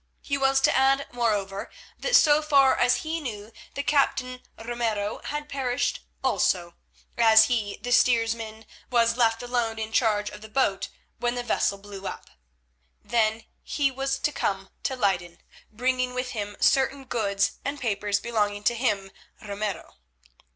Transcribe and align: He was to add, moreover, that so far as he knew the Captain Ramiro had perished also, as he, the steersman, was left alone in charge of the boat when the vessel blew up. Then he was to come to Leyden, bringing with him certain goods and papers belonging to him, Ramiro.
He 0.23 0.35
was 0.35 0.59
to 0.61 0.75
add, 0.75 1.05
moreover, 1.11 1.69
that 1.99 2.15
so 2.15 2.41
far 2.41 2.75
as 2.75 3.03
he 3.05 3.21
knew 3.21 3.51
the 3.75 3.83
Captain 3.83 4.41
Ramiro 4.57 5.21
had 5.25 5.47
perished 5.47 5.99
also, 6.23 6.73
as 7.19 7.43
he, 7.45 7.77
the 7.83 7.91
steersman, 7.91 8.65
was 8.89 9.15
left 9.15 9.43
alone 9.43 9.77
in 9.77 9.91
charge 9.91 10.31
of 10.31 10.41
the 10.41 10.49
boat 10.49 10.87
when 11.19 11.35
the 11.35 11.43
vessel 11.43 11.77
blew 11.77 12.07
up. 12.07 12.31
Then 13.03 13.43
he 13.61 13.91
was 13.91 14.17
to 14.17 14.31
come 14.31 14.71
to 14.81 14.95
Leyden, 14.95 15.37
bringing 15.71 16.15
with 16.15 16.29
him 16.31 16.57
certain 16.59 17.05
goods 17.05 17.59
and 17.63 17.79
papers 17.79 18.19
belonging 18.19 18.63
to 18.63 18.73
him, 18.73 19.11
Ramiro. 19.43 19.97